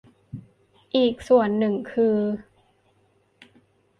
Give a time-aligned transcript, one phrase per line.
[0.95, 2.17] อีกส่วนหนึ่งคือ